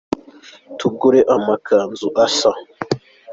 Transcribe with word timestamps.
Tugure 0.77 1.19
amakanzu 1.35 2.07
asa. 2.25 2.51